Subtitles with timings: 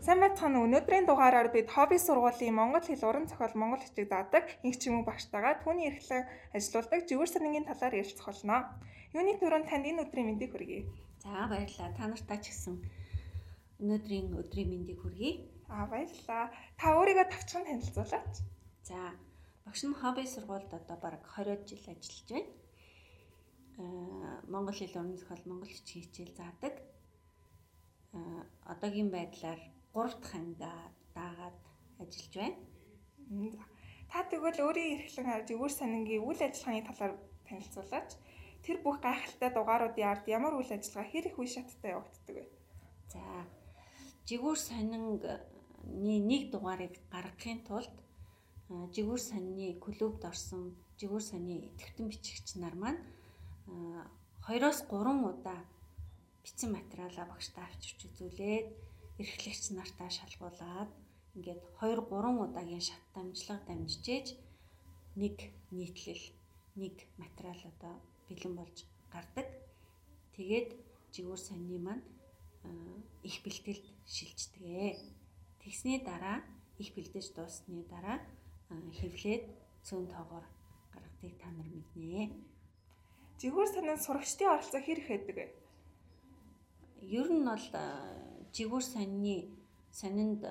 [0.00, 0.64] Сайн байцгаана уу.
[0.64, 5.60] Өнөөдрийн дугаараар бид хобби сургуулийн Монгол хэл уран зохиол Монгол хичээг заадаг инх чимүү багштайгаа
[5.60, 6.24] түүний эрхлэн
[6.56, 8.80] ажиллаулдаг живэр сангийн талаар ярилцах болно.
[9.12, 10.88] Юуны төрөнд танд энэ өдрийн мэндийг хүргэе.
[11.20, 11.92] За баярлалаа.
[11.92, 12.74] Та нартай ч гэсэн
[13.84, 15.32] өнөөдрийн өдрийн мэндийг хүргэе.
[15.68, 16.48] Аа баярлалаа.
[16.80, 18.34] Та өөрийгөө тавчхан танилцуулаач.
[18.88, 18.96] За
[19.68, 22.48] багш нь хобби сургуульд одоо бараг 20 жил ажиллаж байна.
[23.76, 26.74] Аа Монгол хэл уран зохиол Монгол хичээл заадаг.
[28.16, 29.60] Аа одоогийн байдлаар
[29.94, 30.74] 3 дахь ангиа
[31.14, 31.58] даагаад
[32.02, 33.64] ажиллаж байна.
[34.10, 37.12] Та тэгвэл өөрийн эрхлэн харж өвөр санингийн үйл ажиллагааны талаар
[37.46, 38.10] танилцуулаач.
[38.64, 42.44] Тэр бүх гайхалтай дугааруудын ард ямар үйл ажиллагаа хэр их үе шаттай явагддаг вэ?
[43.12, 43.22] За
[44.28, 47.94] жигүүр санингийн нэг дугаарыг гаргахын тулд
[48.70, 53.00] жигүүр санины клубд орсон жигүүр санины идэвхтэн бичигч нар маань
[54.46, 55.60] 2-оос 3 удаа
[56.42, 58.66] бичсэн материалаа багштай авчирч үзүүлээд
[59.20, 60.90] эрхлэгч нартаа шалгуулад
[61.36, 64.26] ингээд 2 3 удаагийн шат дамжлага дамжижээж
[65.20, 65.36] нэг
[65.76, 66.24] нийтлэл
[66.80, 67.94] нэг материал одоо
[68.28, 68.76] бэлэн болж
[69.12, 69.46] гардаг.
[70.34, 70.68] Тэгээд
[71.12, 72.04] жигүүр саний маань
[73.22, 74.96] их бэлтгэлд шилждэг.
[75.60, 76.38] Тэгсний дараа
[76.78, 78.18] их бэлдэж дууссаны дараа
[78.70, 79.44] хэвлээд
[79.86, 80.46] цөөн тоогоор
[80.92, 82.32] гаргадгийг та нар мэднэ.
[83.40, 85.46] Жигүүр санаанд сурагчдын оролцоо хэр их байдаг вэ?
[87.00, 87.66] Ер нь бол
[88.54, 89.36] жигүүр санины
[90.00, 90.42] сонинд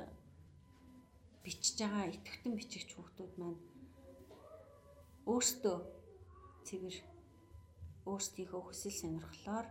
[1.44, 3.60] бичиж байгаа итгэвтэн бичигч хүүхдүүд маань
[5.32, 5.78] өөрсдөө
[6.68, 6.98] цэвэр
[8.12, 9.68] өөрсдийнхөө хүсэл сонирхлоор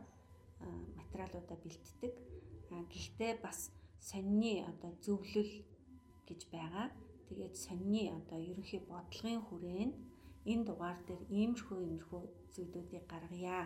[0.99, 2.15] материалуудаа бэлддэг.
[2.93, 3.71] Гэхдээ бас
[4.11, 5.53] сонины одоо зөвлөл
[6.29, 6.87] гэж байгаа.
[7.29, 9.95] Тэгээд сонины одоо ерөнхий бодлогын хүрээнд
[10.53, 12.23] энэ дугаар дээр иймэрхүү иймэрхүү
[12.55, 13.65] зүйлүүдийг гаргая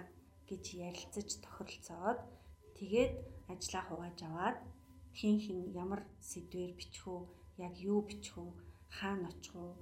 [0.49, 2.19] гэж ярилцаж тохиролцоод
[2.79, 3.13] тэгээд
[3.49, 4.59] ажлаа хувааж аваад
[5.15, 7.23] хин хин ямар сэдвэр бичих үү,
[7.59, 8.51] яг юу бичих үү,
[8.89, 9.75] хаана очих уу,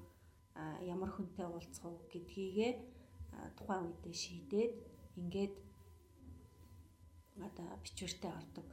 [0.82, 2.72] ямар хүнтэй уулзах уу гэдгийгээ
[3.56, 4.72] тухайн үедээ шийдээд
[5.16, 5.54] ингээд
[7.46, 8.68] одоо бичвэртэй ордог.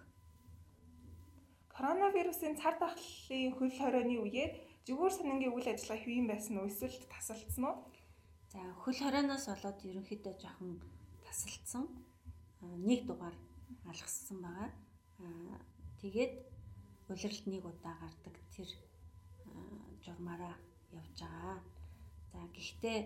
[1.69, 4.51] Коронавирусын цар тахлын хөл хорионы үеэр
[4.87, 7.77] зүгээр санангийн үйл ажиллагаа хэвэн байсан уу эсвэл тасалдсан уу?
[8.49, 10.81] За хөл хорионоос болоод ерөнхийдөө жоохон
[11.21, 11.85] тасалдсан.
[12.81, 13.37] Нэг дугаар
[13.91, 14.71] алгассан байгаа.
[16.01, 16.33] Тэгээд
[17.09, 18.69] улиралд нэг удаа гардаг тэр
[20.03, 20.55] журмаараа
[20.91, 21.57] явж байгаа.
[22.31, 22.99] За гэхдээ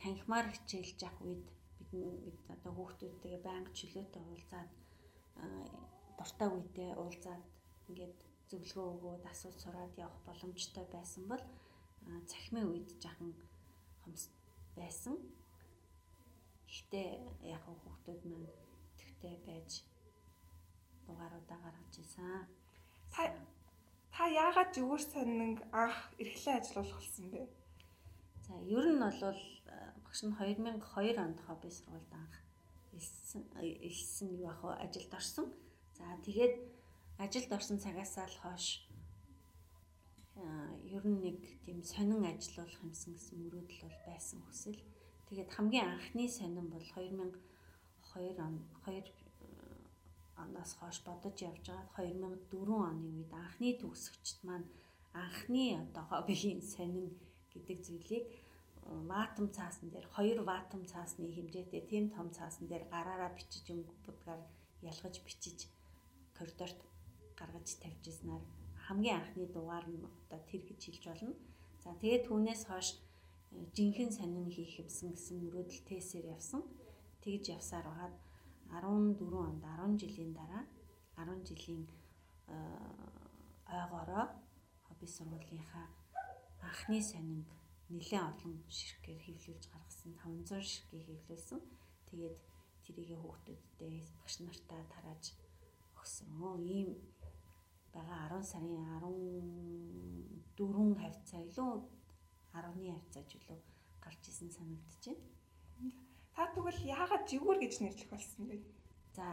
[0.00, 1.46] танхимаар хичээлж явах үед
[1.78, 1.92] бид
[2.24, 4.70] бид одоо хүүхдүүдтэйгээ байнга чөлөөтэй уулзаад
[6.18, 7.44] дуртай үедээ уулзаад
[7.88, 8.18] ингээд
[8.50, 11.44] зөвлөгөө өгөөд асууж сураад явах боломжтой байсан бол
[12.30, 13.32] цахимын үед жахан
[14.02, 14.24] хомс
[14.76, 15.16] байсан.
[16.68, 17.08] Гэхдээ
[17.54, 18.48] яг хүүхдүүд маань
[19.22, 19.70] идэвхтэй байж
[21.06, 22.46] дугааруудаа гаргаж исэн.
[23.12, 23.22] Та
[24.10, 27.46] та яагаад зүгээр сонинг анх эрхлэн ажиллах болсон бэ?
[28.46, 29.20] За ер нь бол
[30.04, 32.34] багш нь 2002 онд хобби сургуульд анх
[32.92, 33.42] элсэн
[33.88, 35.46] элсэн юу ах вэ ажилд орсон.
[35.98, 36.54] За тэгээд
[37.18, 38.66] ажилд орсон цагаасаа л хойш
[40.96, 44.80] ер нь нэг тийм сонин ажиллах юмсан гэсэн мөрөөдөл бол байсан хүсэл.
[45.28, 46.86] Тэгээд хамгийн анхны сонин бол
[48.14, 48.54] 2002 он
[48.86, 49.04] 2
[50.42, 54.68] оноос хойш бодож явж байгаад 2004 оны үед анхны төгсөгчд маань
[55.24, 57.08] анхны одоо хоббигийн сонин
[57.52, 58.26] гэдэг зүйлийг
[59.10, 64.42] ватум цаасан дээр хоёр ватум цаасны хэмжээтэй тийм том цаасан дээр гараараа бичиж өнгөдгаар
[64.90, 65.58] ялгаж бичиж
[66.36, 66.78] коридорт
[67.38, 68.42] гаргаж тавьжснаар
[68.86, 71.34] хамгийн анхны дугаар нь одоо тэр гэж хэлж болно.
[71.84, 72.98] За тэгээд түүнээс хойш э,
[73.76, 76.62] жинхэнэ сонин хийх юмсан гэсэн мөрөөдөл тесээр явсан.
[77.22, 78.16] Тэгж явсаар байгаад
[78.70, 80.64] 14 онд 10 жилийн дараа
[81.16, 81.82] 10 жилийн
[82.48, 82.56] э,
[83.70, 84.26] ойгоороо
[84.86, 85.86] хобби сургуулийнхаа
[86.66, 87.48] анхны сонинг
[87.94, 91.60] нэлээд олон ширхгээр хэвлүүлж гаргасан 500 ширхгийг хэвлүүлсэн.
[92.08, 92.36] Тэгээд
[92.84, 95.24] тэрийгэ хүүхдүүдтэй багш нартаа тарааж
[95.98, 96.30] өгсөн.
[96.76, 96.90] Ийм
[97.94, 98.74] байгаа 10 сарын
[100.56, 101.72] 14 хавцаа илүү
[102.52, 103.58] 10-ны хавцаа ч илүү
[104.04, 105.41] гарч исэн байна.
[106.36, 108.56] Та тэгвэл яагаад жигүүр гэж нэрлэх болсон бэ?
[109.16, 109.26] За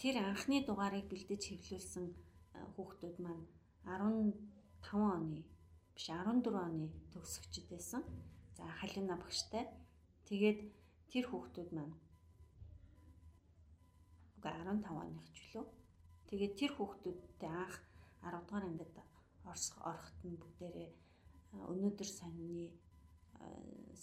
[0.00, 2.06] тэр анхны дугаарыг бэлдэж хэвлүүлсэн
[2.76, 3.44] хүүхдүүд маань
[3.88, 4.36] 15
[4.92, 5.40] оны
[5.94, 8.02] биш 14 оны төгсөгчд байсан.
[8.56, 9.64] За халина багштай.
[10.28, 10.60] Тэгээд
[11.08, 11.96] тэр хүүхдүүд маань
[14.36, 15.66] үгүй 15 оных ч үлээ.
[16.28, 17.80] Тэгээд тэр хүүхдүүдтэй анх
[18.20, 18.92] 10 дугаар ангид
[19.48, 20.90] орсох орохт нь бүгдээрээ
[21.72, 22.68] өнөөдөр сонины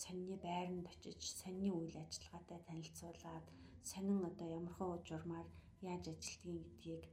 [0.01, 3.45] сонины байранд очиж сонины үйл ажиллагаатай танилцуулаад
[3.91, 5.47] сонин одоо ямархан журмаар
[5.91, 7.03] яаж ажилтгийг гэдгийг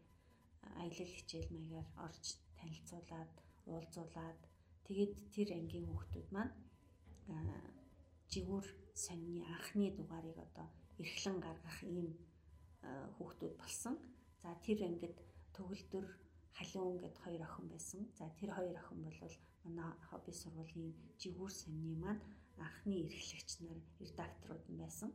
[0.80, 2.24] аялал хичээл маягаар орж
[2.58, 3.32] танилцуулаад
[3.70, 4.40] уулзуулаад
[4.86, 6.54] тэгээд тэр ангийн хүүхдүүд маань
[8.32, 8.66] жигүүр
[9.04, 10.66] сонины анхны дугаарыг одоо
[11.02, 12.08] эрхлэн гаргах ийм
[13.16, 13.94] хүүхдүүд болсон.
[14.42, 15.16] За тэр ангид
[15.54, 16.06] төгөлдөр
[16.56, 18.00] халиун гэд хоёр охин байсан.
[18.18, 19.18] За тэр хоёр охин бол
[19.64, 22.22] манай хобби сургуулийн жигүүр сонины маань
[22.66, 25.10] анхны эрхлэгч нар редакторууд байсан.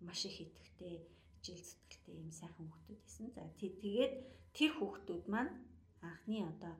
[0.00, 0.94] Маш их идэвхтэй,
[1.44, 3.26] жил зүтгэлтэй ийм сайхан хүүхдүүд байсан.
[3.34, 4.12] За тэгээд
[4.56, 5.52] тэр хүүхдүүд маань
[6.02, 6.74] анхны одоо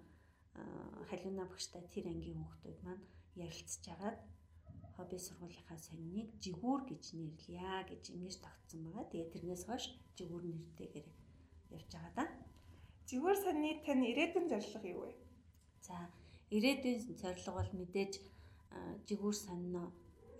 [1.09, 3.03] халиуна багштай тэр ангийн хүүхдүүд маань
[3.47, 4.19] ярилцж агаад
[4.95, 9.11] хобби сургуулийнхаа сониныг жигүүр гэж нэрлэе гэж ингэж тогтсон байгаа.
[9.11, 9.85] Тэгээд тэрнээс хойш
[10.19, 11.09] жигүүр нэртэйгээр
[11.77, 12.25] явж байгаа да.
[13.09, 15.13] Жигүүр сонины тань ирээдүйн зорилго юу вэ?
[15.87, 15.95] За
[16.57, 18.13] ирээдүйн зорилго бол мэдээж
[19.09, 19.77] жигүүр сонин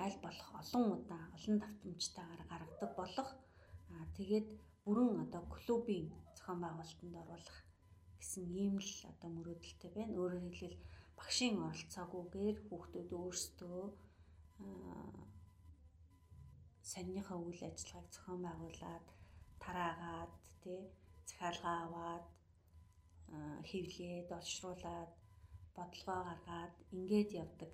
[0.05, 3.29] аль болох олон удаа олон давтамжтайгаар гаргадаг болох
[4.17, 4.47] тэгээд
[4.85, 6.07] бүрэн одоо клубийн
[6.37, 7.59] зохион байгуулалтанд оруулах
[8.21, 10.19] гэсэн ийм л одоо мөрөөдөлтэй байна.
[10.23, 10.87] Өөрөөр хэлбэл
[11.19, 13.83] багшийн оролцоогүйгээр хүүхдүүд өөрсдөө
[16.91, 19.07] сонирхоо үйл ажиллагааг зохион байгуулад
[19.63, 20.33] тараагаад
[20.63, 20.81] тий
[21.29, 22.27] захиалга аваад
[23.71, 25.11] хевлээд олшруулад
[25.79, 27.73] бодлогоо гаргаад ингээд явдаг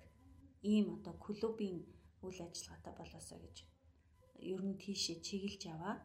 [0.73, 1.79] ийм одоо клубийн
[2.25, 3.57] үйл ажиллагаатай болоосоо гэж
[4.53, 5.95] ер нь тийшээ чиглэж яваа.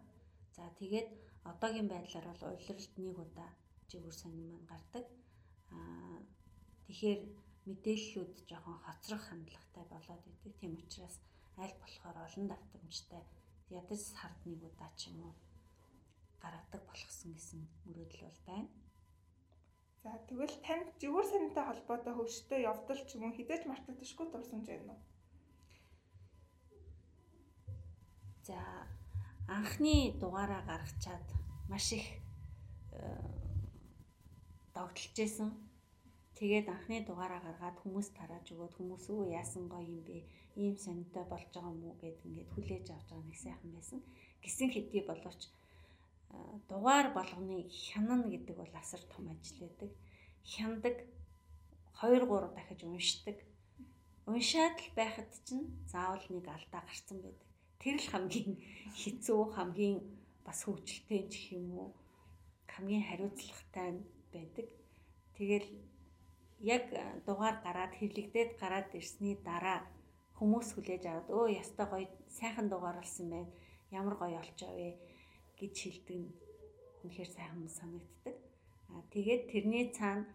[0.57, 1.09] За тэгээд
[1.51, 3.51] одоогийн байдлаар бол улиралд нэг удаа
[3.91, 5.05] жигүүр сонин маань гардаг.
[5.77, 6.19] Аа
[6.87, 7.21] тэгэхээр
[7.69, 10.53] мэдээллүүд жоохон хоцрох хандлагатай болоод идэг.
[10.61, 11.17] Тийм учраас
[11.63, 13.23] аль болохоор олон давтамжтай
[13.79, 15.35] ядаж сард нэг удаа ч юм уу
[16.43, 18.69] гаргадаг болгосон гэсэн мөрөөдөл бол байна.
[20.01, 24.97] За тэгвэл танд жигүүр сантай холбоотой хөвштэй явдал ч юм уу хідээж мартагдашгүй дурсамж байна
[24.97, 25.01] уу?
[28.49, 28.57] За
[29.57, 31.27] анхны дугаараа гаргачаад
[31.69, 32.07] маш их
[32.97, 33.01] э,
[34.73, 35.53] догтлж байсан.
[36.41, 40.25] Тэгээд анхны дугаараа гаргаад хүмүүс тарааж өгөөд хүмүүс өө яасан гоё юм бэ?
[40.57, 44.01] Ийм санитай болж байгаа юм уу гэд ингээд хүлээж авч байгаа нэг сайхан байсан.
[44.41, 45.43] Гисэн хэдий боловч
[46.69, 49.91] дугаар болгоны хянана гэдэг бол асар том ажил байдаг.
[50.45, 50.97] Хяндаг
[52.01, 53.39] 2 3 дахиж уншдаг.
[54.27, 57.49] Уншаад л байхад чинь заавал нэг алдаа гарцсан байдаг.
[57.83, 58.53] Тэр л хамгийн
[59.01, 59.99] хэцүү, хамгийн
[60.45, 61.89] бас хөвгөлтэй ч юм уу
[62.73, 63.89] хамгийн хариуцлагатай
[64.33, 64.69] байдаг.
[65.37, 65.69] Тэгэл
[66.61, 66.85] яг
[67.27, 69.79] дугаар гараад хэвлэгдээд гараад ирсний дараа
[70.39, 72.07] хүмүүс хүлээж аваад өө ястай гоё
[72.39, 73.51] сайхан дугаар болсон байна.
[73.91, 74.89] Ямар гоё олчоо вэ
[75.61, 76.31] гэж хэлдэг нь
[77.05, 78.37] үнэхээр сайхан санагддаг.
[78.91, 80.27] Аа тэгээд тэрний цаана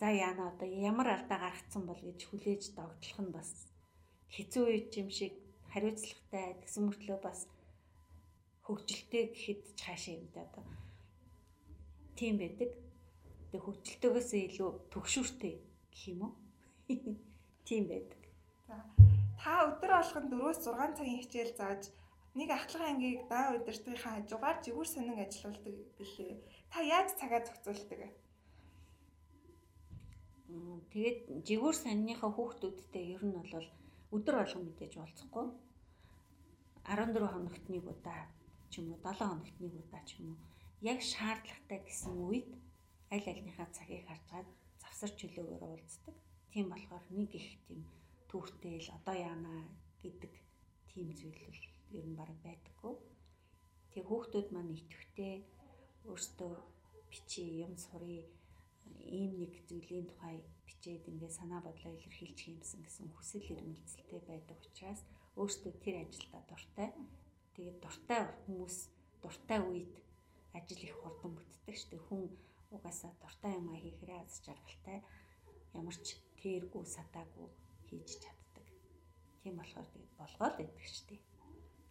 [0.00, 3.50] за яана одоо ямар алдаа гаргацсан бол гэж хүлээж догтлох нь бас
[4.34, 4.64] хэцүү
[5.02, 5.34] юм шиг
[5.72, 7.40] хариуцлагатай тэгсэн мөртлөө бас
[8.66, 10.64] хөгжилтэй гэхэд ч хаашаа юм да одоо
[12.18, 12.70] тийм байдаг.
[13.50, 15.54] Тэгээ хөгжилтөөгөөс илүү төгшүүртэй
[15.90, 16.32] гэх юм уу?
[17.66, 18.22] Тийм байдаг.
[18.66, 18.76] За
[19.42, 21.82] та өдөр болгон 4-6 цагийн хичээл зааж
[22.38, 26.32] нэг ахлагын ангийг даа удирдгийнхаа хажуугаар жигүүр сонин ажиллаулдаг гэлээ.
[26.70, 28.10] Та яаж цагаа зохицуулдаг вэ?
[30.92, 33.66] Тэгээд жигүүр санныхаа хүүхдүүдтэй ер нь бол
[34.16, 35.46] өдөр болгон мэдээж уулзахгүй
[36.86, 38.22] 14 хоногт нэг удаа
[38.70, 40.38] ч юм уу 7 хоногт нэг удаа ч юм уу
[40.90, 42.50] яг шаардлагатай гэсэн үед
[43.14, 44.48] аль альныхаа цагийг харжгаад
[44.82, 46.14] завсар чөлөөгөөр уулздаг.
[46.50, 47.86] Тийм болохоор нэг их тийм
[48.30, 49.54] түүртэй л одоо яана
[50.02, 50.32] гэдэг
[50.90, 51.62] тийм зүйл л
[51.98, 52.94] ер нь баг байдаггүй.
[53.92, 55.34] Тэг хүүхдүүд маань итгэвтэй
[56.10, 56.52] өөртөө
[57.10, 58.28] бичи юм сурыг
[59.18, 65.00] ийм нэг зүйлийн тухай бичээд ингээ санаа бодлоо илэрхийлж хиймсэн гэсэн хүсэл эрмэлзэлтэй байдаг учраас
[65.40, 66.88] өөртөө тэр ажилдаа дуртай.
[67.54, 68.76] Тэгээд дуртай хүмүүс
[69.22, 69.94] дуртай үед
[70.58, 72.06] ажил их хурдан бүтдэг дээ.
[72.06, 72.22] Хүн
[72.74, 74.98] угаасаа дуртай юм хийхрээ аз жаргалтай
[75.78, 76.06] ямар ч
[76.40, 77.48] тэргүй сатаагүй
[77.86, 78.66] хийж чаддаг.
[79.42, 81.20] Тийм болохоор тэгээд болгоол байдаг дээ.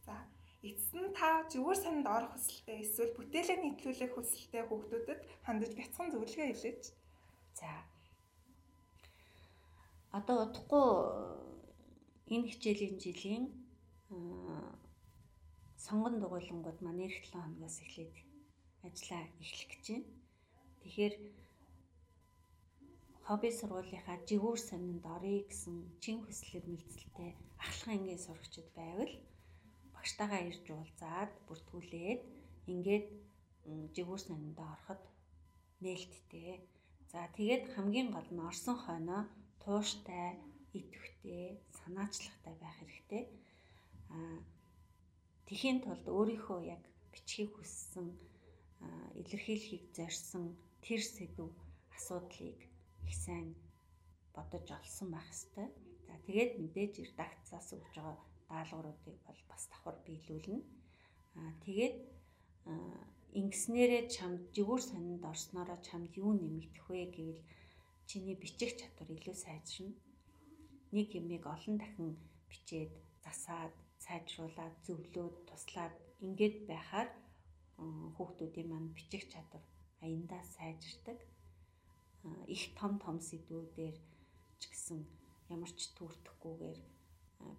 [0.09, 0.17] За
[0.65, 6.47] эцэст нь та зүгээр санд орох хүсэлтэй эсвэл бүтээлээ нийтлүүлэх хүсэлтэй хүүхдүүдэд хандаж бяцхан зөвлөгөө
[6.49, 6.83] хэлээч.
[7.59, 7.69] За.
[10.17, 10.87] Одоо удахгүй
[12.33, 13.45] энэ хичээлийн жилийн
[15.85, 18.15] сонгон дугуйлангууд маань эх 7 хоногоос эхлээд
[18.87, 20.09] ажиллаа эхлэх гэж байна.
[20.81, 21.15] Тэгэхээр
[23.25, 29.13] хобби сургуулийнхаа жигүүр сонинд орё гэсэн чин хүслэр мэлцэлтэй ахлах ангийн сурагчид байвал
[29.99, 32.21] багштайгаа ирж уулзаад бүртгүүлээд
[32.71, 33.05] ингээд
[33.95, 35.03] жигүүр сонинд ороход
[35.83, 36.63] нээлттэй.
[37.11, 39.21] За тэгээд хамгийн гол нь орсон хойноо
[39.61, 40.39] тууштай,
[40.79, 43.23] идэвхтэй, санаачлагтай байх хэрэгтэй.
[44.15, 44.37] Аа
[45.47, 48.07] тэхийн тулд өөрийнхөө яг бичгийг хүссэн
[49.19, 50.45] илэрхийлэхийг зорьсон
[50.85, 51.49] тэр сэдв
[51.95, 52.59] асуудлыг
[53.09, 53.47] их сайн
[54.35, 55.71] бодож олсон байх хэвээр.
[56.07, 60.59] За тэгээд мэдээж редакцаас өгж байгаа даалгавруудыг бол бас давхар биелүүлнэ.
[61.39, 61.95] Аа тэгээд
[63.39, 67.41] ингэснээрээ чамд жигүүр сонинд орсноороо чамд юу нэмэгдэх вэ гэвэл
[68.09, 69.93] чиний бичих чадвар илүү сайжирна.
[70.95, 72.17] Нэг юмыг олон дахин
[72.49, 72.93] бичээд
[73.25, 73.73] засаад
[74.05, 77.09] сайжруулад зөвлөөд туслаад ингээд байхаар
[78.17, 79.63] хүүхдүүдийн маань бичих чадвар
[80.01, 81.19] аяндаа сайжирдаг.
[82.55, 83.97] Их том том сэдвүүдээр
[84.59, 84.99] ч гэсэн
[85.53, 86.79] ямар ч түүртэхгүйгээр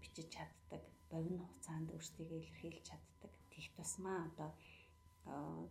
[0.01, 0.83] бичиж чаддаг.
[1.11, 3.33] Бовин хугацаанд өөрсдийгөө илэрхийлж чаддаг.
[3.53, 4.51] Тех тусмаа одоо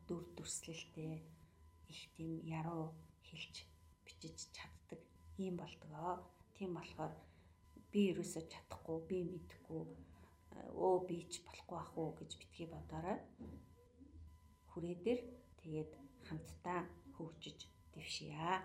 [0.07, 1.23] дүр төрслөлтэй
[1.91, 2.93] их тийм яруу
[3.27, 3.55] хэлж
[4.05, 5.01] бичиж чаддаг
[5.37, 6.13] юм болдгоо.
[6.55, 7.13] Тийм болохоор
[7.91, 9.83] би ерөөсөө чадахгүй, би мэдэхгүй
[10.85, 13.19] өө би ч болохгүй ах уу гэж битгий бодоорой.
[14.69, 15.21] Хүрээ дээр
[15.61, 15.91] тэгээд
[16.27, 16.79] хамтдаа
[17.15, 17.59] хөгжиж
[17.93, 18.63] дэвшийа.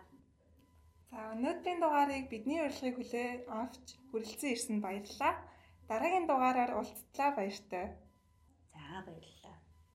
[1.15, 5.35] За өнөөдрийн дугаарыг бидний урилгыг хүлээ авч хүрэлцэн ирсэнд баярлалаа.
[5.89, 7.87] Дараагийн дугаараар уулзтлаа баяртай.
[8.75, 9.44] За баярлалаа.